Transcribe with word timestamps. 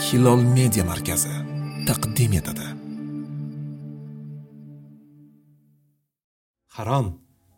hilol 0.00 0.40
media 0.56 0.84
markazi 0.84 1.32
taqdim 1.88 2.32
etadi. 2.40 2.66
Harom 6.76 7.06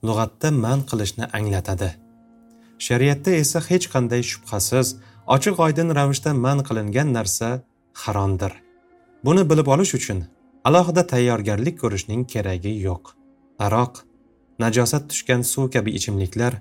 lug'atda 0.06 0.50
man 0.64 0.80
qilishni 0.90 1.24
anglatadi. 1.38 1.90
Shariatda 2.86 3.30
esa 3.42 3.60
hech 3.68 3.86
qanday 3.94 4.22
shubhasiz 4.30 4.88
ochiq 5.34 5.56
oydin 5.66 5.88
ravishda 5.98 6.30
man 6.45 6.59
qilingan 6.68 7.09
narsa 7.16 7.48
haromdir. 8.02 8.52
Buni 9.27 9.43
bilib 9.50 9.68
olish 9.74 9.93
uchun 9.98 10.24
alohida 10.68 11.02
tayyorgarlik 11.12 11.77
ko'rishning 11.82 12.22
keragi 12.32 12.72
yo'q. 12.86 13.04
Aroq 13.66 13.95
najosat 14.62 15.04
tushgan 15.11 15.43
suv 15.52 15.70
kabi 15.74 15.90
ichimliklar 15.98 16.52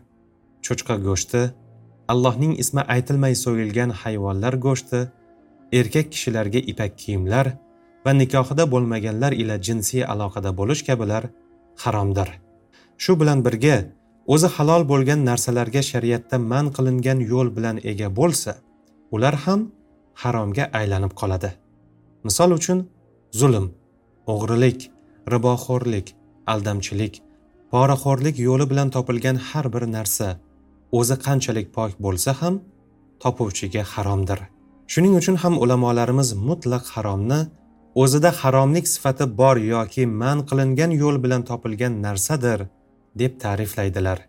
cho'chqa 0.66 0.96
go'shti 1.08 1.42
allohning 2.12 2.54
ismi 2.64 2.82
aytilmay 2.96 3.34
so'yilgan 3.44 3.92
hayvonlar 4.02 4.54
go'shti 4.68 5.02
erkak 5.80 6.12
kishilarga 6.14 6.60
ipak 6.72 6.98
kiyimlar 7.02 7.48
va 8.06 8.12
nikohida 8.14 8.66
bo'lmaganlar 8.74 9.32
ila 9.42 9.56
jinsiy 9.68 10.04
aloqada 10.14 10.52
bo'lish 10.60 10.82
kabilar 10.88 11.24
haromdir. 11.84 12.30
Shu 13.04 13.12
bilan 13.22 13.40
birga 13.46 13.78
o'zi 14.34 14.48
halol 14.56 14.84
bo'lgan 14.92 15.26
narsalarga 15.30 15.82
shariatda 15.92 16.38
man 16.52 16.66
qilingan 16.76 17.20
yo'l 17.32 17.50
bilan 17.58 17.78
ega 17.92 18.08
bo'lsa 18.20 18.54
ular 19.16 19.36
ham 19.46 19.62
haromga 20.22 20.66
aylanib 20.80 21.14
qoladi. 21.22 21.52
Misol 22.28 22.52
uchun 22.60 22.80
zulm 23.40 23.66
o'g'rilik 24.34 24.80
riboxo'rlik 25.34 26.08
aldamchilik 26.54 27.14
poraxo'rlik 27.74 28.36
yo'li 28.48 28.66
bilan 28.72 28.90
topilgan 28.96 29.38
har 29.50 29.66
bir 29.74 29.84
narsa 29.96 30.28
o'zi 31.00 31.16
qanchalik 31.26 31.68
pok 31.76 31.92
bo'lsa 32.06 32.32
ham 32.42 32.56
topuvchiga 33.24 33.84
haromdir. 33.94 34.40
Shuning 34.92 35.14
uchun 35.20 35.36
ham 35.44 35.54
ulamolarimiz 35.64 36.30
mutlaq 36.48 36.86
haromni 36.96 37.40
o'zida 38.02 38.32
haromlik 38.42 38.86
sifati 38.94 39.26
bor 39.40 39.58
yoki 39.74 40.04
man 40.22 40.38
qilingan 40.50 40.92
yo'l 41.02 41.18
bilan 41.24 41.42
topilgan 41.50 41.94
narsadir 42.06 42.60
deb 43.22 43.34
ta'riflaydilar. 43.44 44.20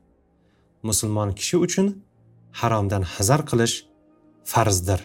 Musulmon 0.89 1.31
kishi 1.39 1.57
uchun 1.67 1.87
haromdan 2.61 3.03
hazar 3.15 3.41
qilish 3.51 3.75
farzdir. 4.53 5.01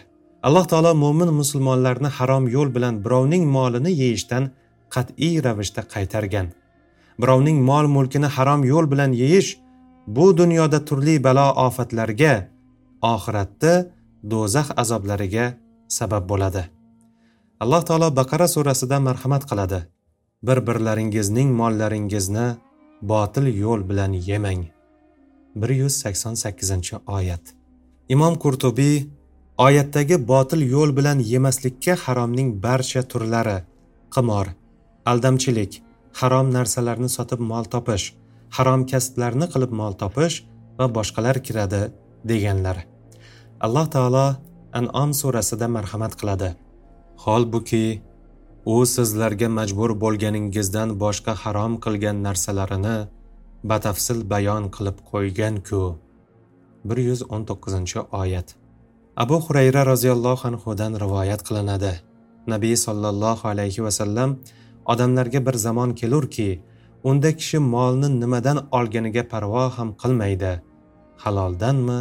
Alloh 0.46 0.64
taolo 0.72 0.92
mo'min 1.04 1.30
musulmonlarni 1.40 2.10
harom 2.18 2.44
yo'l 2.56 2.68
bilan 2.76 2.94
birovning 3.04 3.44
molini 3.56 3.92
yeyishdan 4.02 4.44
qat'iy 4.94 5.34
ravishda 5.46 5.82
qaytargan. 5.94 6.46
Birovning 7.20 7.58
mol 7.70 7.86
mulkini 7.96 8.28
harom 8.36 8.60
yo'l 8.72 8.86
bilan 8.92 9.10
yeyish 9.22 9.50
bu 10.16 10.26
dunyoda 10.40 10.78
turli 10.88 11.14
balo 11.26 11.46
ofatlarga 11.66 12.34
oxiratda 13.14 13.72
do'zax 14.22 14.68
azoblariga 14.76 15.46
sabab 15.88 16.24
bo'ladi. 16.30 16.64
Alloh 17.60 17.82
taolo 17.84 18.08
baqara 18.20 18.48
surasida 18.48 19.00
marhamat 19.00 19.44
qiladi. 19.50 19.80
Bir 20.42 20.58
birlaringizning 20.66 21.48
mollaringizni 21.60 22.48
botil 23.02 23.46
yo'l 23.62 23.88
bilan 23.88 24.12
yemang. 24.12 24.62
bir 25.62 25.68
yuz 25.68 25.92
sakson 25.92 26.34
sakkizinchi 26.34 26.96
oyat. 27.06 27.54
Imom 28.08 28.34
qurtubiy 28.44 28.96
oyatdagi 29.58 30.16
botil 30.28 30.62
yo'l 30.74 30.96
bilan 30.96 31.18
yemaslikka 31.32 31.94
haromning 32.04 32.50
barcha 32.62 33.02
turlari 33.12 33.58
qimor 34.14 34.46
aldamchilik 35.10 35.72
harom 36.20 36.52
narsalarni 36.56 37.08
sotib 37.16 37.40
mol 37.50 37.64
topish 37.74 38.06
harom 38.56 38.86
kasblarni 38.92 39.46
qilib 39.54 39.72
mol 39.80 39.98
topish 40.02 40.36
va 40.78 40.86
boshqalar 40.96 41.36
kiradi 41.46 41.82
deganlar. 42.30 42.76
Alloh 43.60 43.86
taolo 43.94 44.26
anom 44.78 45.10
surasida 45.20 45.66
marhamat 45.76 46.12
qiladi. 46.20 46.50
Holbuki 47.24 48.00
u 48.72 48.74
sizlarga 48.94 49.48
majbur 49.58 49.90
bo'lganingizdan 50.02 50.88
boshqa 51.02 51.32
harom 51.42 51.72
qilgan 51.84 52.16
narsalarini 52.26 52.96
batafsil 53.70 54.18
bayon 54.32 54.64
qilib 54.74 54.96
qo'ygan-ku. 55.10 55.82
119 56.84 58.06
oyat. 58.22 58.48
Abu 59.16 59.36
hurayra 59.44 59.82
roziyallohu 59.92 60.44
anhudan 60.50 60.92
rivoyat 61.04 61.40
qilinadi. 61.48 61.92
Nabiy 62.52 62.76
sollallohu 62.86 63.44
alayhi 63.52 63.84
vasallam 63.86 64.30
odamlarga 64.92 65.40
bir 65.46 65.56
zamon 65.66 65.90
kelurki 66.00 66.62
unda 67.04 67.30
kishi 67.38 67.58
molni 67.58 68.08
nimadan 68.20 68.58
olganiga 68.78 69.22
parvo 69.32 69.64
ham 69.76 69.88
qilmaydi. 70.02 70.52
Haloldanmi 71.24 71.98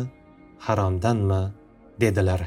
haromdanmi? 0.66 1.44
dedilar. 2.00 2.42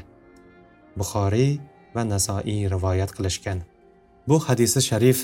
Buxoriy 0.97 1.59
va 1.95 2.03
nasoiy 2.13 2.67
rivoyat 2.73 3.11
qilishgan. 3.17 3.63
Bu 4.27 4.39
hadisi 4.47 4.81
sharif 4.89 5.19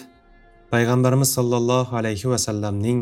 payg'ambarimiz 0.71 1.29
sollallohu 1.37 1.95
alayhi 1.99 2.29
vasallamning 2.33 2.99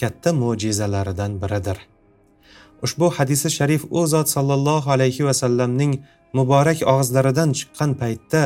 katta 0.00 0.32
mo'jizalaridan 0.40 1.32
biridir. 1.42 1.78
Ushbu 2.84 3.06
hadisi 3.18 3.50
sharif 3.50 3.82
u 3.90 4.06
zot 4.06 4.28
sollallohu 4.36 4.90
alayhi 4.96 5.26
vasallamning 5.28 5.92
muborak 6.38 6.78
og'izlaridan 6.92 7.50
chiqqan 7.58 7.90
paytda 8.00 8.42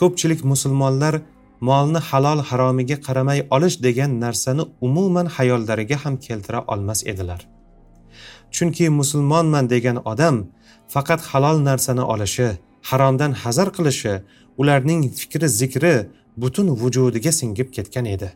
ko'pchilik 0.00 0.40
musulmonlar 0.52 1.14
molni 1.68 2.00
halol 2.08 2.40
haromiga 2.48 2.96
qaramay 3.06 3.40
olish 3.56 3.76
degan 3.86 4.12
narsani 4.24 4.64
umuman 4.86 5.26
hayollariga 5.36 5.96
ham 6.04 6.14
keltira 6.26 6.60
olmas 6.72 7.00
edilar. 7.12 7.40
Chunki 8.56 8.86
musulmonman 9.00 9.64
degan 9.72 9.96
odam 10.12 10.36
faqat 10.94 11.20
halol 11.30 11.56
narsani 11.68 12.04
olishi 12.12 12.48
haromdan 12.88 13.32
hazar 13.42 13.68
qilishi 13.76 14.14
ularning 14.60 15.02
fikri 15.18 15.48
zikri 15.60 15.94
butun 16.42 16.68
vujudiga 16.80 17.32
singib 17.40 17.68
ketgan 17.76 18.06
edi. 18.14 18.28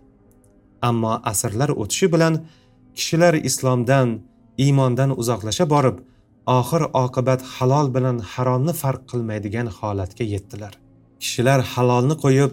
Ammo 0.88 1.12
asrlar 1.30 1.70
o'tishi 1.82 2.06
bilan 2.14 2.34
kishilar 2.96 3.34
islomdan 3.48 4.08
iymondan 4.64 5.10
uzoqlasha 5.20 5.64
borib 5.74 5.96
oxir 6.58 6.82
oqibat 7.04 7.40
halol 7.54 7.86
bilan 7.96 8.16
haromni 8.32 8.72
farq 8.82 9.02
qilmaydigan 9.10 9.68
holatga 9.78 10.24
yetdilar. 10.34 10.72
Kishilar 11.22 11.60
halolni 11.72 12.14
qo'yib 12.24 12.52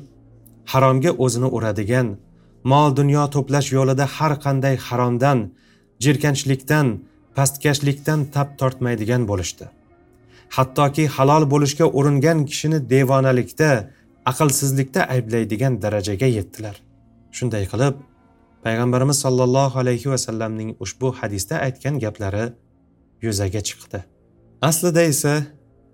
haromga 0.71 1.11
o'zini 1.23 1.49
uradigan 1.57 2.07
mol 2.71 2.89
dunyo 2.99 3.23
to'plash 3.35 3.69
yo'lida 3.77 4.05
har 4.15 4.33
qanday 4.45 4.75
haromdan 4.87 5.39
jirkanchlikdan 6.03 6.87
pastkashlikdan 7.39 8.25
tap 8.35 8.49
tortmaydigan 8.59 9.23
bo'lishdi. 9.31 9.65
Hattoki 10.55 11.05
halol 11.15 11.43
bo'lishga 11.53 11.85
uringan 11.99 12.39
kishini 12.49 12.79
devonalikda 12.93 13.69
aqlsizlikda 14.31 15.01
ayblaydigan 15.13 15.73
darajaga 15.83 16.27
yetdilar. 16.37 16.75
Shunday 17.37 17.63
qilib 17.71 17.95
payg'ambarimiz 18.65 19.17
sollallohu 19.25 19.79
alayhi 19.83 20.11
vasallamning 20.13 20.69
ushbu 20.85 21.13
hadisda 21.19 21.55
aytgan 21.67 21.95
gaplari 22.03 22.45
yuzaga 23.25 23.61
chiqdi. 23.69 23.99
Aslida 24.69 25.01
esa 25.13 25.33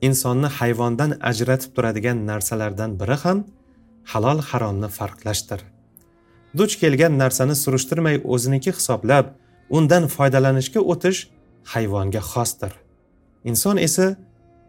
insonni 0.08 0.50
hayvondan 0.58 1.12
ajratib 1.32 1.72
turadigan 1.76 2.18
narsalardan 2.32 2.92
biri 3.02 3.18
ham 3.24 3.38
halol 4.12 4.40
haromni 4.50 4.90
farqlashdir. 4.98 5.60
Duch 6.58 6.74
kelgan 6.82 7.14
narsani 7.24 7.56
surishtirmay 7.64 8.16
o'ziniki 8.34 8.72
hisoblab 8.78 9.26
undan 9.78 10.04
foydalanishga 10.16 10.82
o'tish 10.94 11.20
hayvonga 11.72 12.22
xosdir. 12.32 12.74
Inson 13.50 13.78
esa 13.88 14.08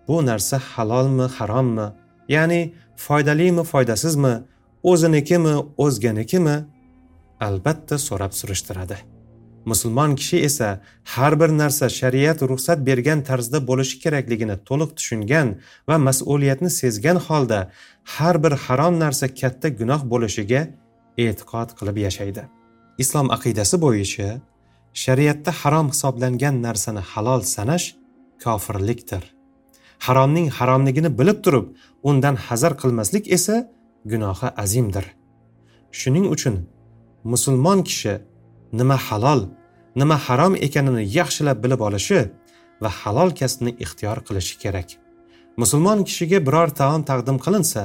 bu 0.08 0.16
narsa 0.26 0.56
halolmi 0.72 1.26
harommi 1.36 1.86
ya'ni 2.34 2.60
foydalimi 3.06 3.64
foydasizmi 3.72 4.34
o'zinikimi 4.90 5.54
o'zganikimi 5.84 6.56
albatta 7.46 7.96
so'rab 8.06 8.32
surishtiradi. 8.40 8.96
Musulmon 9.70 10.14
kishi 10.20 10.38
esa 10.48 10.68
har 11.14 11.40
bir 11.40 11.50
narsa 11.62 11.86
shariat 11.98 12.38
ruxsat 12.50 12.78
bergan 12.88 13.20
tarzda 13.28 13.58
bo'lishi 13.68 13.96
kerakligini 14.04 14.56
to'liq 14.68 14.90
tushungan 14.98 15.48
va 15.88 15.96
mas'uliyatni 16.08 16.70
sezgan 16.80 17.18
holda 17.26 17.60
har 18.14 18.36
bir 18.44 18.54
harom 18.64 18.94
narsa 19.04 19.26
katta 19.40 19.68
gunoh 19.80 20.02
bo'lishiga 20.12 20.62
e'tiqod 21.24 21.68
qilib 21.78 21.96
yashaydi. 22.06 22.42
Islom 23.02 23.26
aqidasi 23.36 23.76
bo'yicha 23.84 24.28
shariatda 25.02 25.52
harom 25.60 25.86
hisoblangan 25.92 26.54
narsani 26.66 27.02
halol 27.12 27.40
sanash 27.54 27.86
kofirlikdir. 28.44 29.22
Haromning 30.06 30.48
haromligini 30.58 31.10
bilib 31.18 31.38
turib 31.44 31.66
undan 32.08 32.36
hazar 32.46 32.72
qilmaslik 32.80 33.24
esa 33.36 33.56
gunohi 34.10 34.48
azimdir. 34.62 35.04
Shuning 35.98 36.26
uchun 36.34 36.56
musulmon 37.32 37.80
kishi 37.88 38.14
nima 38.78 38.96
halol 39.06 39.40
nima 40.00 40.16
harom 40.26 40.54
ekanini 40.66 41.02
yaxshilab 41.18 41.58
bilib 41.64 41.80
olishi 41.88 42.20
va 42.82 42.90
halol 43.00 43.30
kasbni 43.40 43.72
ixtiyor 43.84 44.18
qilishi 44.26 44.54
kerak. 44.62 44.88
Musulmon 45.60 45.98
kishiga 46.08 46.38
biror 46.46 46.68
taom 46.80 47.02
taqdim 47.10 47.36
qilinsa 47.44 47.82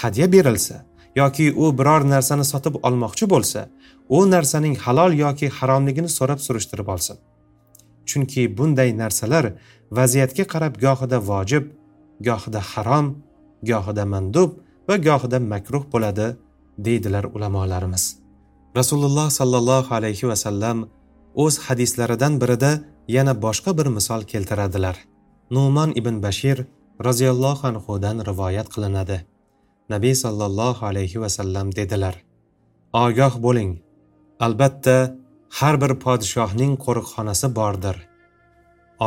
hadya 0.00 0.26
berilsa 0.34 0.76
yoki 1.20 1.46
u 1.62 1.64
biror 1.78 2.02
narsani 2.14 2.44
sotib 2.52 2.74
olmoqchi 2.86 3.24
bo'lsa 3.34 3.60
u 4.08 4.18
narsaning 4.30 4.76
halol 4.84 5.12
yoki 5.24 5.48
haromligini 5.58 6.08
so'rab 6.08 6.40
surishtirib 6.46 6.88
olsin. 6.94 7.16
Chunki 8.08 8.42
bunday 8.58 8.90
narsalar 9.02 9.46
vaziyatga 9.98 10.44
qarab 10.52 10.74
gohida 10.84 11.18
vojib 11.30 11.64
gohida 12.28 12.60
harom 12.70 13.06
gohida 13.70 14.04
mandub 14.12 14.50
va 14.88 14.96
gohida 15.08 15.38
makruh 15.52 15.84
bo'ladi 15.92 16.26
deydilar 16.86 17.24
ulamolarimiz. 17.36 18.04
Rasululloh 18.78 19.28
sollallohu 19.38 19.94
alayhi 19.98 20.28
vasallam 20.30 20.78
o'z 21.44 21.54
hadislaridan 21.66 22.34
birida 22.42 22.72
yana 23.16 23.32
boshqa 23.44 23.70
bir 23.78 23.86
misol 23.96 24.22
keltiradilar. 24.32 24.96
Nu'mon 25.54 25.90
ibn 26.00 26.14
bashir 26.26 26.58
roziyallohu 27.06 27.66
anhudan 27.70 28.16
rivoyat 28.28 28.68
qilinadi. 28.74 29.18
Nabiy 29.92 30.14
sollallohu 30.24 30.82
alayhi 30.90 31.20
vasallam 31.24 31.68
dedilar 31.80 32.14
ogoh 33.04 33.34
bo'ling 33.44 33.70
albatta 34.40 34.96
har 35.58 35.74
bir 35.82 35.92
podshohning 36.04 36.74
qo'riqxonasi 36.84 37.48
bordir. 37.58 37.96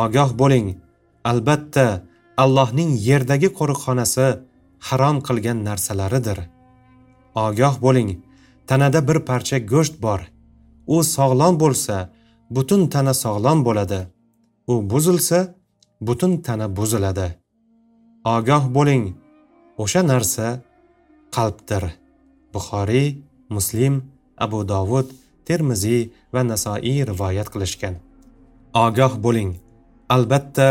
Ogoh 0.04 0.32
bo'ling. 0.42 0.68
Albatta 1.32 1.86
allohning 2.44 2.92
yerdagi 3.10 3.50
qo'riqxonasi 3.60 4.28
harom 4.88 5.18
qilgan 5.28 5.60
narsalaridir. 5.68 6.40
Ogoh 7.46 7.76
bo'ling. 7.86 8.10
Tanada 8.68 9.00
bir 9.08 9.20
parcha 9.30 9.58
go'sht 9.72 9.96
bor. 10.06 10.22
U 10.94 10.98
sog'lom 11.16 11.56
bo'lsa 11.64 11.96
butun 12.56 12.82
tana 12.94 13.14
sog'lom 13.24 13.60
bo'ladi. 13.68 14.02
U 14.72 14.74
buzilsa 14.92 15.40
butun 16.08 16.34
tana 16.46 16.68
buziladi. 16.78 17.28
Ogoh 18.36 18.64
bo'ling. 18.76 19.04
O'sha 19.84 20.02
narsa 20.12 20.46
qalbdir. 21.36 21.84
Buxoriy 22.54 23.08
muslim 23.56 23.94
abu 24.46 24.60
dovud 24.68 25.08
termiziy 25.50 26.02
va 26.34 26.42
nasoiy 26.52 27.00
rivoyat 27.10 27.50
qilishgan. 27.54 27.96
Ogoh 28.86 29.14
bo'ling. 29.26 29.52
Albatta 30.16 30.70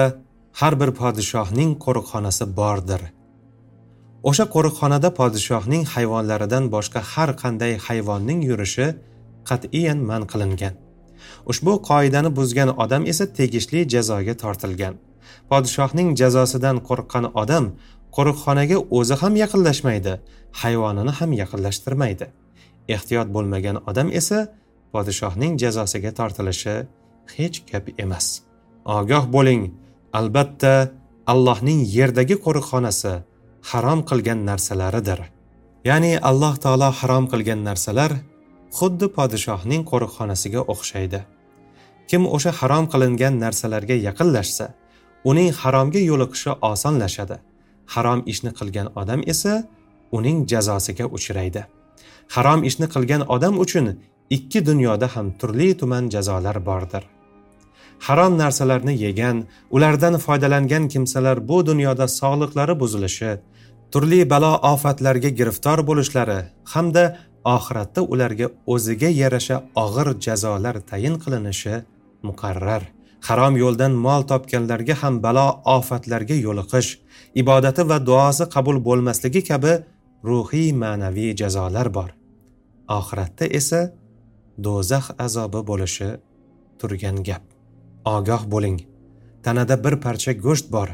har 0.61 0.75
bir 0.81 0.91
podshohning 1.01 1.71
qo'riqxonasi 1.85 2.45
bordir. 2.59 3.03
O'sha 4.29 4.45
qo'riqxonada 4.55 5.11
podshohning 5.19 5.85
hayvonlaridan 5.95 6.65
boshqa 6.75 7.01
har 7.13 7.31
qanday 7.43 7.73
hayvonning 7.87 8.41
yurishi 8.51 8.87
qat'iyan 9.49 9.99
man 10.11 10.23
qilingan. 10.33 10.75
Ushbu 11.51 11.73
qoidani 11.91 12.31
buzgan 12.39 12.71
odam 12.85 13.03
esa 13.13 13.25
tegishli 13.39 13.81
jazoga 13.95 14.35
tortilgan. 14.43 14.95
Podshohning 15.51 16.09
jazosidan 16.21 16.77
qo'rqqan 16.89 17.25
odam 17.43 17.65
qo'riqxonaga 18.17 18.79
o'zi 18.99 19.15
ham 19.23 19.35
yaqinlashmaydi 19.43 20.13
hayvonini 20.61 21.13
ham 21.19 21.31
yaqinlashtirmaydi. 21.43 22.27
Ehtiyot 22.95 23.29
bo'lmagan 23.37 23.77
odam 23.91 24.09
esa 24.21 24.39
podshohning 24.93 25.53
jazosiga 25.63 26.11
tortilishi 26.19 26.77
hech 27.37 27.59
gap 27.71 27.87
emas. 28.05 28.27
Ogoh 28.85 29.25
bo'ling. 29.35 29.63
Albatta 30.19 30.75
allohning 31.33 31.81
yerdagi 31.97 32.37
qo'riqxonasi 32.45 33.13
harom 33.71 34.01
qilgan 34.09 34.41
narsalaridir. 34.51 35.21
Ya'ni 35.89 36.13
alloh 36.31 36.55
taolo 36.65 36.89
harom 37.01 37.25
qilgan 37.33 37.61
narsalar 37.69 38.13
xuddi 38.79 39.07
podshohning 39.17 39.83
qo'riqxonasiga 39.91 40.61
o'xshaydi. 40.73 41.21
Kim 42.09 42.23
o'sha 42.37 42.53
harom 42.61 42.85
qilingan 42.93 43.35
narsalarga 43.45 43.97
yaqinlashsa 44.07 44.67
uning 45.31 45.51
haromga 45.61 46.01
yo'liqishi 46.11 46.53
osonlashadi. 46.73 47.37
Harom 47.95 48.21
ishni 48.33 48.51
qilgan 48.59 48.89
odam 49.01 49.21
esa 49.33 49.55
uning 50.19 50.39
jazosiga 50.51 51.07
uchraydi. 51.17 51.63
Harom 52.35 52.61
ishni 52.69 52.87
qilgan 52.95 53.23
odam 53.35 53.55
uchun 53.65 53.87
ikki 54.31 54.67
dunyoda 54.67 55.07
ham 55.15 55.27
turli 55.39 55.77
tuman 55.81 56.11
jazolar 56.15 56.67
bordir. 56.67 57.05
Harom 58.07 58.39
narsalarni 58.39 58.95
yegan 59.05 59.45
ulardan 59.71 60.19
foydalangan 60.25 60.89
kimsalar 60.89 61.49
bu 61.49 61.67
dunyoda 61.67 62.07
sog'liqlari 62.19 62.75
buzilishi 62.83 63.33
turli 63.93 64.21
balo 64.31 64.53
ofatlarga 64.73 65.31
giriftor 65.39 65.79
bo'lishlari 65.89 66.39
hamda 66.73 67.05
oxiratda 67.55 68.01
ularga 68.13 68.47
o'ziga 68.75 69.11
yarasha 69.23 69.57
og'ir 69.85 70.09
jazolar 70.27 70.77
tayin 70.91 71.17
qilinishi 71.23 71.75
muqarrar. 72.27 72.83
Harom 73.27 73.55
yo'ldan 73.63 73.93
mol 74.07 74.23
topganlarga 74.31 74.95
ham 75.03 75.15
balo 75.25 75.47
ofatlarga 75.77 76.37
yo'liqish 76.47 76.91
ibodati 77.41 77.83
va 77.91 77.99
duosi 78.09 78.45
qabul 78.55 78.77
bo'lmasligi 78.89 79.43
kabi 79.51 79.73
ruhiy 80.29 80.71
ma'naviy 80.83 81.31
jazolar 81.41 81.89
bor. 81.97 82.11
Oxiratda 82.99 83.45
esa 83.59 83.81
do'zax 84.65 85.07
azobi 85.25 85.61
bo'lishi 85.71 86.09
turgan 86.81 87.23
gap. 87.29 87.45
Ogoh 88.05 88.43
bo'ling. 88.53 88.79
Tanada 89.45 89.77
bir 89.85 89.95
parcha 90.05 90.33
go'sht 90.33 90.67
bor. 90.75 90.89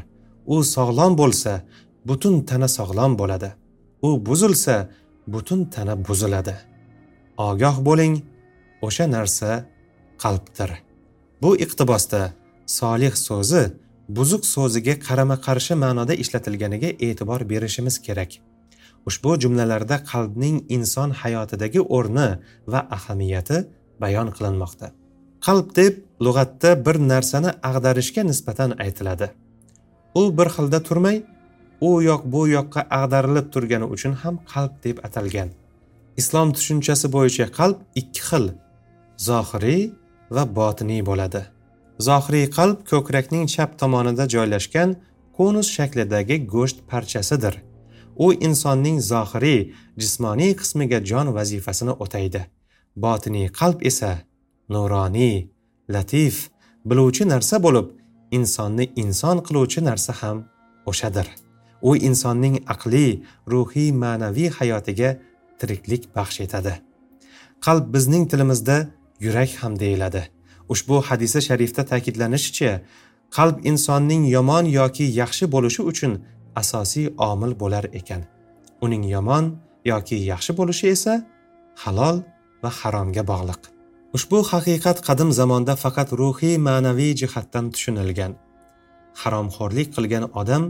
U 0.53 0.55
sog'lom 0.75 1.13
bo'lsa 1.21 1.53
butun 2.09 2.35
tana 2.49 2.67
sog'lom 2.77 3.17
bo'ladi. 3.21 3.49
U 4.07 4.09
buzilsa 4.27 4.75
butun 5.33 5.65
tana 5.73 5.93
buziladi. 6.07 6.55
Ogoh 7.37 7.77
bo'ling. 7.87 8.15
O'sha 8.81 9.05
narsa 9.15 9.49
qalbdir. 10.23 10.71
Bu 11.41 11.49
iqtibosda 11.65 12.21
solih 12.79 13.13
so'zi 13.27 13.63
buzuq 14.17 14.43
so'ziga 14.55 14.95
qarama 15.07 15.37
qarshi 15.47 15.73
ma'noda 15.83 16.13
ishlatilganiga 16.23 16.89
e'tibor 17.07 17.41
berishimiz 17.51 17.95
kerak. 18.07 18.31
Ushbu 19.09 19.31
jumlalarda 19.43 19.97
qalbning 20.11 20.57
inson 20.75 21.09
hayotidagi 21.21 21.81
o'rni 21.97 22.29
va 22.71 22.81
ahamiyati 22.97 23.57
bayon 24.03 24.27
qilinmoqda. 24.37 24.87
Qalb 25.45 25.67
deb 25.79 25.93
lug'atda 26.25 26.71
bir 26.85 26.97
narsani 27.11 27.51
ag'darishga 27.69 28.21
nisbatan 28.31 28.71
aytiladi. 28.85 29.27
U 30.19 30.21
bir 30.37 30.47
xilda 30.55 30.79
turmay 30.87 31.17
u 31.87 31.89
yoq 32.09 32.21
bu 32.33 32.41
yoqqa 32.57 32.81
ag'darilib 32.99 33.47
turgani 33.53 33.87
uchun 33.95 34.13
ham 34.21 34.35
qalb 34.53 34.73
deb 34.85 34.97
atalgan. 35.07 35.49
Islom 36.21 36.49
tushunchasi 36.55 37.07
bo'yicha 37.15 37.45
qalb 37.59 37.77
ikki 38.01 38.21
xil 38.29 38.45
zohiriy 39.27 39.83
va 40.35 40.43
botiniy 40.57 41.01
bo'ladi. 41.09 41.41
Zohiriy 42.07 42.45
qalb 42.57 42.77
ko'krakning 42.91 43.45
chap 43.53 43.71
tomonida 43.81 44.25
joylashgan 44.35 44.89
konus 45.37 45.67
shaklidagi 45.77 46.35
go'sht 46.53 46.77
parchasidir. 46.91 47.55
U 48.15 48.33
insonning 48.33 48.99
zohiriy 49.11 49.73
jismoniy 49.97 50.53
qismiga 50.59 50.99
jon 51.09 51.27
vazifasini 51.37 51.93
o'taydi. 52.03 52.41
Botiniy 53.03 53.47
qalb 53.59 53.79
esa 53.89 54.11
nuroniy 54.69 55.37
latif 55.93 56.35
biluvchi 56.85 57.23
narsa 57.33 57.59
bo'lib 57.65 57.87
insonni 58.37 58.85
inson 59.03 59.37
qiluvchi 59.47 59.83
narsa 59.89 60.13
ham 60.21 60.37
o'shadir. 60.89 61.27
U 61.81 61.95
insonning 61.95 62.55
aqliy 62.73 63.11
ruhiy 63.51 63.91
ma'naviy 64.03 64.49
hayotiga 64.57 65.09
tiriklik 65.59 66.03
baxsh 66.15 66.39
etadi. 66.45 66.73
Qalb 67.65 67.85
bizning 67.93 68.23
tilimizda 68.31 68.77
yurak 69.25 69.51
ham 69.61 69.79
deyiladi. 69.79 70.21
Ushbu 70.69 71.01
hadisa 71.07 71.39
sharifda 71.47 71.85
ta'kidlanishicha 71.91 72.71
qalb 73.37 73.57
insonning 73.69 74.23
yomon 74.35 74.65
yoki 74.79 75.05
yaxshi 75.21 75.45
bo'lishi 75.53 75.81
uchun 75.91 76.13
asosiy 76.61 77.07
omil 77.29 77.53
bo'lar 77.61 77.85
ekan. 77.99 78.21
Uning 78.85 79.03
yomon 79.15 79.45
yoki 79.91 80.17
yaxshi 80.31 80.51
bo'lishi 80.59 80.87
esa 80.95 81.13
halol 81.83 82.17
va 82.63 82.71
haromga 82.79 83.23
bog'liq. 83.31 83.61
Ushbu 84.15 84.39
haqiqat 84.51 84.97
qadim 85.07 85.29
zamonda 85.39 85.73
faqat 85.83 86.09
ruhiy 86.21 86.55
ma'naviy 86.67 87.11
jihatdan 87.21 87.65
tushunilgan. 87.73 88.31
Haromxo'rlik 89.21 89.89
qilgan 89.95 90.25
odam 90.41 90.63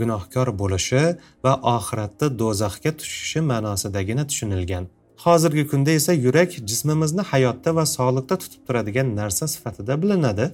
gunohkor 0.00 0.48
bo'lishi 0.60 1.02
va 1.44 1.52
oxiratda 1.76 2.26
do'zaxga 2.40 2.92
tushishi 3.00 3.40
ma'nosidagina 3.50 4.24
tushunilgan. 4.30 4.84
Hozirgi 5.24 5.64
kunda 5.70 5.90
esa 5.98 6.12
yurak 6.26 6.50
jismimizni 6.68 7.22
hayotda 7.30 7.70
va 7.78 7.84
sog'liqda 7.96 8.34
tutib 8.42 8.60
turadigan 8.66 9.08
narsa 9.20 9.44
sifatida 9.54 9.94
bilinadi. 10.02 10.46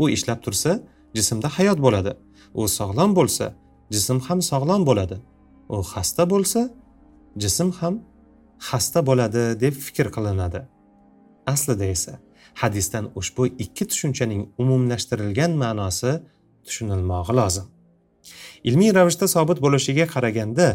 U 0.00 0.04
ishlab 0.16 0.40
tursa 0.44 0.70
jismda 1.16 1.48
hayot 1.56 1.78
bo'ladi. 1.86 2.12
U 2.60 2.62
sog'lom 2.78 3.10
bo'lsa 3.18 3.46
jism 3.94 4.18
ham 4.26 4.40
sog'lom 4.50 4.82
bo'ladi. 4.88 5.16
U 5.74 5.76
xasta 5.92 6.24
bo'lsa 6.32 6.60
jism 7.42 7.68
ham 7.80 7.94
xasta 8.68 9.00
bo'ladi 9.08 9.42
deb 9.64 9.74
fikr 9.86 10.06
qilinadi. 10.16 10.60
Aslida 11.52 11.86
esa 11.96 12.14
hadisdan 12.60 13.04
ushbu 13.20 13.46
ikki 13.64 13.84
tushunchaning 13.90 14.42
umumlashtirilgan 14.62 15.52
ma'nosi 15.62 16.12
tushunilmog'i 16.66 17.32
lozim. 17.40 17.66
Ilmiy 18.68 18.90
ravishda 18.98 19.26
sobit 19.34 19.58
bo'lishiga 19.64 20.06
qaraganda 20.14 20.66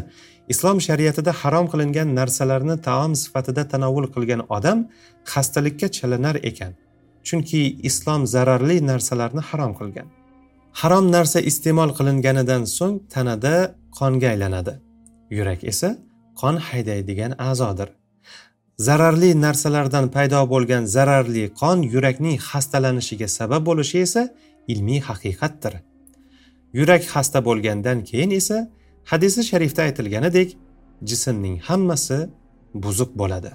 islom 0.52 0.78
shariatida 0.86 1.32
harom 1.40 1.66
qilingan 1.72 2.08
narsalarni 2.18 2.76
taom 2.88 3.12
sifatida 3.22 3.62
tanovul 3.72 4.06
qilgan 4.14 4.42
odam 4.56 4.78
xastalikka 5.32 5.88
chalinar 5.96 6.36
ekan. 6.50 6.72
Chunki 7.26 7.60
islom 7.88 8.22
zararli 8.34 8.76
narsalarni 8.90 9.42
harom 9.50 9.72
qilgan. 9.80 10.08
Harom 10.80 11.06
narsa 11.16 11.40
iste'mol 11.50 11.90
qilinganidan 11.98 12.62
so'ng 12.76 12.96
tanada 13.12 13.54
qonga 13.98 14.28
aylanadi. 14.34 14.72
Yurak 15.36 15.60
esa 15.72 15.90
qon 16.40 16.56
haydaydigan 16.68 17.32
a'zodir. 17.48 17.88
Zararli 18.86 19.30
narsalardan 19.44 20.06
paydo 20.14 20.40
bo'lgan 20.52 20.84
zararli 20.94 21.44
qon 21.60 21.78
yurakning 21.94 22.36
xastalanishiga 22.48 23.28
sabab 23.38 23.62
bo'lishi 23.68 23.98
esa 24.06 24.22
ilmiy 24.72 25.00
haqiqatdir. 25.08 25.74
Yurak 26.78 27.02
xasta 27.12 27.38
bo'lgandan 27.48 27.98
keyin 28.08 28.30
esa 28.40 28.58
hadisi 29.10 29.40
sharifda 29.50 29.80
aytilganidek 29.88 30.48
jismning 31.08 31.56
hammasi 31.68 32.18
buzuq 32.84 33.10
bo'ladi. 33.20 33.52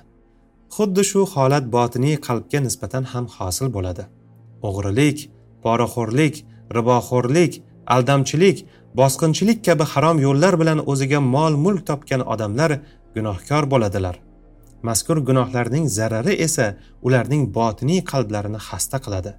Xuddi 0.75 1.03
shu 1.11 1.21
holat 1.33 1.65
botiniy 1.75 2.15
qalbga 2.27 2.59
nisbatan 2.67 3.03
ham 3.11 3.25
hosil 3.35 3.67
bo'ladi. 3.75 4.03
O'g'rilik 4.67 5.17
poraxo'rlik 5.63 6.35
riboxo'rlik 6.77 7.53
aldamchilik 7.95 8.57
bosqinchilik 8.99 9.59
kabi 9.67 9.85
harom 9.93 10.17
yo'llar 10.25 10.53
bilan 10.61 10.79
o'ziga 10.91 11.19
mol 11.35 11.53
mulk 11.65 11.81
topgan 11.89 12.21
odamlar 12.33 12.71
gunohkor 13.15 13.63
bo'ladilar. 13.73 14.15
Mazkur 14.87 15.17
gunohlarning 15.29 15.85
zarari 15.97 16.33
esa 16.45 16.65
ularning 17.07 17.43
botiniy 17.57 18.01
qalblarini 18.11 18.59
xasta 18.67 18.97
qiladi. 19.05 19.31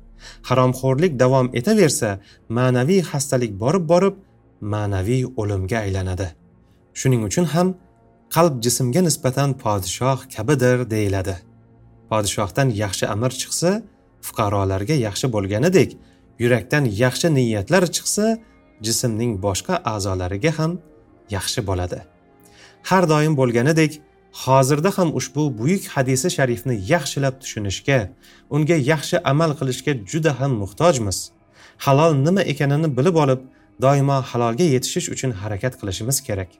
Haromxo'rlik 0.48 1.12
davom 1.22 1.46
etaversa 1.60 2.10
ma'naviy 2.56 3.00
xastalik 3.10 3.52
borib 3.62 3.84
borib 3.92 4.14
ma'naviy 4.72 5.22
o'limga 5.40 5.78
aylanadi. 5.84 6.28
Shuning 7.00 7.22
uchun 7.28 7.46
ham 7.54 7.68
qalb 8.34 8.54
jismga 8.64 9.00
nisbatan 9.08 9.50
podshoh 9.62 10.18
kabidir 10.34 10.78
deyiladi. 10.94 11.36
Podshohdan 12.10 12.68
yaxshi 12.82 13.04
amir 13.14 13.32
chiqsa 13.40 13.70
fuqarolarga 14.26 14.96
yaxshi 15.06 15.26
bo'lganidek 15.34 15.90
yurakdan 16.42 16.84
yaxshi 17.02 17.28
niyatlar 17.38 17.84
chiqsa 17.96 18.26
jismning 18.86 19.32
boshqa 19.46 19.74
a'zolariga 19.92 20.52
ham 20.58 20.72
yaxshi 21.36 21.60
bo'ladi. 21.68 21.98
Har 22.88 23.04
doim 23.12 23.34
bo'lganidek 23.40 23.92
hozirda 24.44 24.90
ham 24.98 25.08
ushbu 25.18 25.42
buyuk 25.58 25.84
hadisi 25.94 26.28
sharifni 26.36 26.74
yaxshilab 26.92 27.34
tushunishga 27.42 27.98
unga 28.54 28.76
yaxshi 28.92 29.16
amal 29.32 29.50
qilishga 29.58 29.92
juda 30.10 30.32
ham 30.40 30.52
muhtojmiz. 30.62 31.18
Halol 31.84 32.12
nima 32.26 32.42
ekanini 32.52 32.88
bilib 32.98 33.16
olib 33.24 33.40
doimo 33.84 34.18
halolga 34.30 34.66
yetishish 34.74 35.08
uchun 35.14 35.30
harakat 35.40 35.74
qilishimiz 35.80 36.16
kerak. 36.26 36.50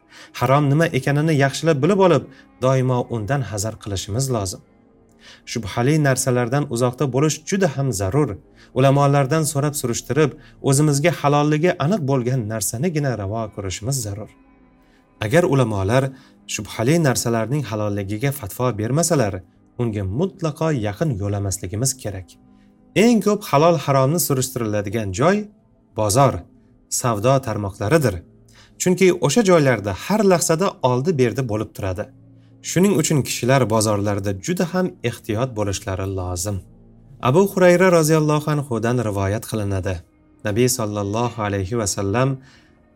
Harom 0.41 0.65
nima 0.73 0.87
ekanini 0.99 1.35
yaxshilab 1.45 1.79
bilib 1.85 2.01
olib 2.07 2.25
doimo 2.65 2.99
undan 3.17 3.43
hazar 3.51 3.75
qilishimiz 3.83 4.27
lozim. 4.37 4.61
Shubhali 5.53 5.95
narsalardan 6.07 6.65
uzoqda 6.75 7.05
bo'lish 7.15 7.37
juda 7.51 7.69
ham 7.77 7.89
zarur. 8.01 8.31
Ulamolardan 8.79 9.45
so'rab 9.53 9.75
surishtirib 9.81 10.31
o'zimizga 10.69 11.13
halolligi 11.21 11.71
aniq 11.85 12.03
bo'lgan 12.11 12.41
narsanigina 12.53 13.13
ravo 13.23 13.43
ko'rishimiz 13.55 13.97
zarur. 14.07 14.31
Agar 15.25 15.45
ulamolar 15.55 16.05
shubhali 16.55 16.95
narsalarning 17.07 17.63
halolligiga 17.71 18.31
fatvo 18.41 18.67
bermasalar 18.81 19.35
unga 19.83 20.05
mutlaqo 20.21 20.69
yaqin 20.87 21.11
yo'lamasligimiz 21.23 21.91
kerak. 22.03 22.29
Eng 23.05 23.19
ko'p 23.27 23.43
halol 23.51 23.77
haromni 23.85 24.21
surishtiriladigan 24.27 25.09
joy 25.21 25.37
bozor 25.99 26.35
savdo 27.01 27.35
tarmoqlaridir. 27.47 28.15
Chunki 28.81 29.07
o'sha 29.27 29.43
joylarda 29.51 29.93
har 30.05 30.23
lahzada 30.33 30.69
oldi 30.91 31.11
berdi 31.21 31.43
bo'lib 31.51 31.71
turadi. 31.77 32.05
Shuning 32.63 32.95
uchun 33.01 33.23
kishilar 33.23 33.63
bozorlarda 33.71 34.33
juda 34.47 34.65
ham 34.73 34.87
ehtiyot 35.11 35.51
bo'lishlari 35.59 36.07
lozim. 36.19 36.57
Abu 37.23 37.43
hurayra 37.53 37.89
roziyallohu 37.99 38.51
anhudan 38.55 38.97
rivoyat 39.09 39.45
qilinadi. 39.51 39.95
Nabiy 40.45 40.69
sollallohu 40.79 41.43
alayhi 41.47 41.79
vasallam 41.81 42.39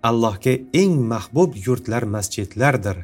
allohga 0.02 0.54
eng 0.82 0.94
mahbub 1.12 1.50
yurtlar 1.66 2.02
masjidlardir. 2.14 2.96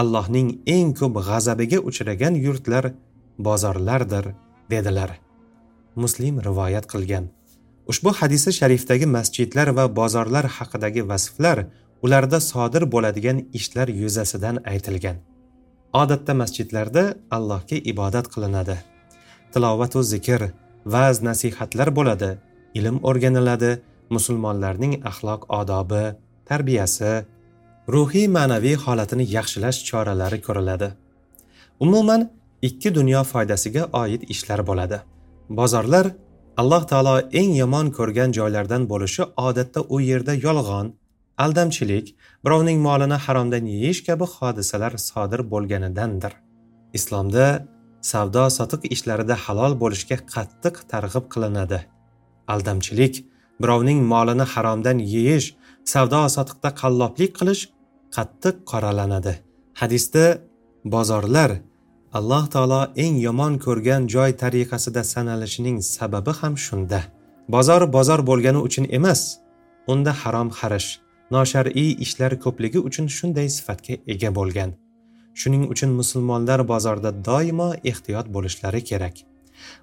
Allohning 0.00 0.48
eng 0.66 0.88
ko'p 1.00 1.14
g'azabiga 1.28 1.78
uchragan 1.88 2.34
yurtlar 2.44 2.84
bozorlardir 3.46 4.24
dedilar. 4.70 5.10
Muslim 6.02 6.34
rivoyat 6.48 6.86
qilgan. 6.92 7.24
Ushbu 7.90 8.10
hadisi 8.20 8.50
sharifdagi 8.58 9.06
masjidlar 9.16 9.68
va 9.78 9.84
bozorlar 9.98 10.46
haqidagi 10.56 11.02
vasflar 11.10 11.58
ularda 12.04 12.38
sodir 12.40 12.82
bo'ladigan 12.94 13.38
ishlar 13.58 13.88
yuzasidan 14.02 14.56
aytilgan. 14.72 15.16
Odatda 15.92 16.34
masjidlarda 16.34 17.04
allohga 17.30 17.76
ibodat 17.92 18.26
qilinadi. 18.34 18.76
Tilovatu 19.52 20.02
zikr 20.12 20.50
va'z 20.86 21.22
nasihatlar 21.28 21.88
bo'ladi 21.98 22.30
ilm 22.78 22.96
o'rganiladi 23.08 23.70
musulmonlarning 24.14 24.94
axloq 25.10 25.46
odobi 25.60 26.04
tarbiyasi 26.48 27.12
ruhiy 27.94 28.26
ma'naviy 28.36 28.76
holatini 28.84 29.24
yaxshilash 29.36 29.78
choralari 29.88 30.38
ko'riladi. 30.46 30.88
Umuman 31.84 32.28
ikki 32.62 32.94
dunyo 32.94 33.22
foydasiga 33.32 33.82
oid 34.02 34.22
ishlar 34.34 34.60
bo'ladi. 34.70 34.98
Bozorlar 35.58 36.06
alloh 36.60 36.82
taolo 36.90 37.14
eng 37.40 37.52
yomon 37.62 37.86
ko'rgan 37.98 38.30
joylardan 38.38 38.82
bo'lishi 38.92 39.22
odatda 39.48 39.80
u 39.94 40.00
yerda 40.10 40.34
yolg'on 40.46 40.86
aldamchilik 41.44 42.06
birovning 42.44 42.78
molini 42.86 43.18
haromdan 43.24 43.64
yeyish 43.74 44.00
kabi 44.08 44.26
hodisalar 44.34 44.92
sodir 45.08 45.40
bo'lganidandir. 45.52 46.32
Islomda 46.98 47.46
savdo 48.10 48.44
sotiq 48.58 48.82
ishlarida 48.94 49.36
halol 49.44 49.72
bo'lishga 49.82 50.18
qattiq 50.34 50.74
targ'ib 50.92 51.24
qilinadi. 51.32 51.80
Aldamchilik 52.54 53.14
birovning 53.62 54.00
molini 54.12 54.46
haromdan 54.54 54.98
yeyish 55.14 55.48
savdo 55.92 56.22
sotiqda 56.36 56.70
qalloblik 56.80 57.32
qilish 57.38 57.62
qattiq 58.16 58.56
qoralanadi. 58.70 59.34
Hadisda 59.80 60.24
bozorlar 60.94 61.50
alloh 62.18 62.44
taolo 62.54 62.82
eng 63.04 63.16
yomon 63.26 63.54
ko'rgan 63.64 64.02
joy 64.14 64.30
tariqasida 64.42 65.02
sanalishining 65.12 65.76
sababi 65.96 66.32
ham 66.40 66.54
shunda. 66.66 67.00
Bozor 67.54 67.82
bozor 67.96 68.20
bo'lgani 68.30 68.60
uchun 68.68 68.84
emas 68.98 69.20
unda 69.92 70.12
harom 70.22 70.50
xarish. 70.58 70.90
Noshar'iy 71.34 71.90
ishlar 72.04 72.32
ko'pligi 72.44 72.78
uchun 72.88 73.06
shunday 73.16 73.48
sifatga 73.56 73.94
ega 74.12 74.30
bo'lgan. 74.38 74.70
Shuning 75.40 75.64
uchun 75.72 75.90
musulmonlar 76.00 76.60
bozorda 76.72 77.10
doimo 77.28 77.68
ehtiyot 77.90 78.26
bo'lishlari 78.34 78.80
kerak. 78.90 79.16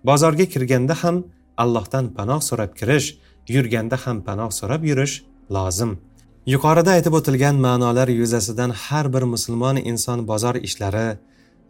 Bozorga 0.10 0.46
kirganda 0.54 0.96
ham 1.04 1.16
allohdan 1.64 2.06
panoh 2.18 2.42
so'rab 2.50 2.72
kirish 2.80 3.08
yurganda 3.56 3.98
ham 4.04 4.18
panoh 4.28 4.50
so'rab 4.60 4.82
yurish 4.90 5.16
lozim. 5.56 5.92
Yuqorida 6.54 6.92
aytib 6.98 7.14
o'tilgan 7.20 7.56
ma'nolar 7.68 8.10
yuzasidan 8.20 8.72
har 8.84 9.06
bir 9.14 9.24
musulmon 9.34 9.78
inson 9.92 10.20
bozor 10.32 10.56
ishlari 10.68 11.08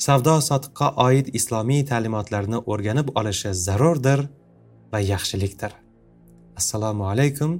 savdo 0.05 0.35
sotiqqa 0.49 0.87
oid 1.07 1.27
islomiy 1.39 1.81
ta'limotlarni 1.91 2.59
o'rganib 2.71 3.07
olishi 3.19 3.53
zarurdir 3.65 4.19
va 4.91 4.99
yaxshilikdir. 5.13 5.71
Assalomu 6.59 7.03
alaykum 7.13 7.51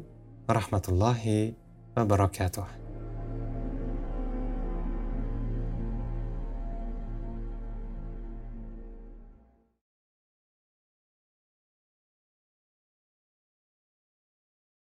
va 0.47 1.66
wabarakatuh. 1.97 2.76